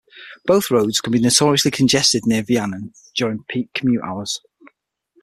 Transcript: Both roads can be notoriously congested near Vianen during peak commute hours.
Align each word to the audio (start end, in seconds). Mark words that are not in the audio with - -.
Both 0.47 0.71
roads 0.71 0.99
can 0.99 1.13
be 1.13 1.19
notoriously 1.19 1.69
congested 1.69 2.25
near 2.25 2.41
Vianen 2.41 2.91
during 3.15 3.43
peak 3.47 3.71
commute 3.75 4.01
hours. 4.01 4.41